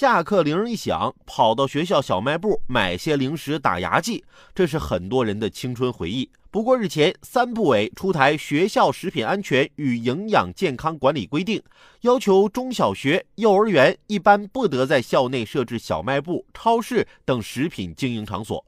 [0.00, 6.26] 下课铃一响，跑到学校小卖部买些零食打牙祭，这是很多人的青春回忆。
[6.50, 11.58] 不过日前，三部委出台《学校食品安全与营养健康管理规定》，
[12.00, 18.64] 要求中小学、幼儿园一般不得在校内设置小卖部、超市等食品经营场所。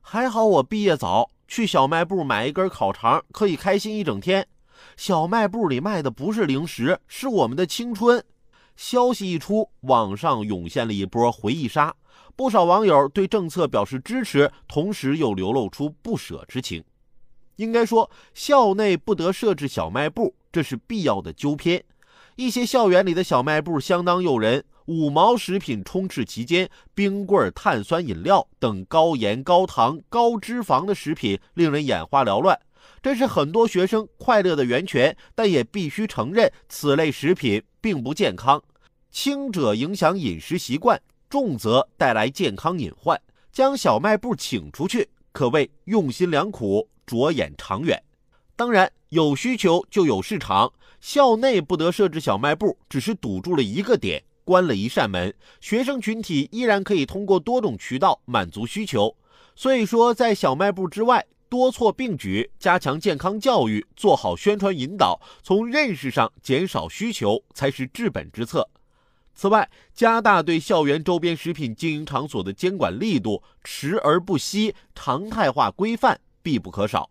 [0.00, 4.46] 还好我毕业早，去小卖部买一根烤肠可以开心一整天。
[4.96, 8.24] 小卖部里卖的不是零食，是我们的青春。
[8.78, 11.92] 消息一出，网上涌现了一波回忆杀，
[12.36, 16.84] 不少网友对政策表示支持，同时又流露出不舍之情。
[17.56, 21.84] 应该说，校内不得设置小卖部，这是必要的纠偏。
[22.36, 32.56] 一些校园里的小卖部相当诱人，五毛食品充斥其间，冰棍、碳酸饮料等高盐、高糖、高脂肪的食品令人眼花缭乱。
[33.02, 38.62] 这是很多学生快乐的源泉，但也必须承认，此类食品并不健康。
[39.10, 43.20] 轻者影响饮食习惯，重则带来健康隐患。
[43.50, 48.00] 将小卖部请出去，可谓用心良苦，着眼长远。
[48.54, 55.32] 当然，有需求就有市场，校内不得设置小卖部，只是堵住了一个点，关了一扇门。
[55.60, 59.16] 学生群体依然可以通过多种渠道满足需求。
[59.56, 61.24] 所以说，在小卖部之外。
[61.48, 68.68] 多措并举，加强健康教育，做好宣传引导，从认识上减少需求才是治本之策。
[69.34, 77.08] 此外，加大对校园周边食品经营场所的监管力度，持而不息，常态化规范必不可少。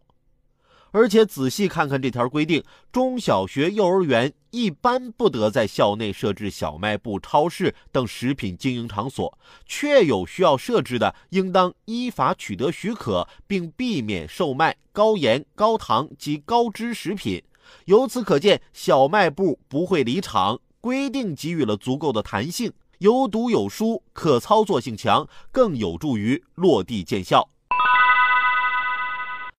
[0.98, 9.38] 而且仔细看看这条规定，中小学、幼儿园一般不得在校内设置小卖部、超市等食品经营场所，
[9.68, 17.44] 确有需要设置的，应当依法取得许可，并避免售卖高盐、高糖及高脂食品。
[17.86, 27.48] 由此可见，小卖部不会离场，规定给予了足够的弹性，有堵有疏，可操作性强，更有助于落地见效。